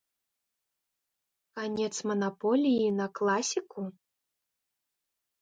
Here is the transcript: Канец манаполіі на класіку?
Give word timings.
Канец 1.59 1.91
манаполіі 2.13 2.87
на 3.01 3.07
класіку? 3.21 3.81